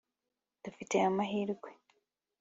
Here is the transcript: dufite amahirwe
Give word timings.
dufite 0.63 0.95
amahirwe 1.09 1.69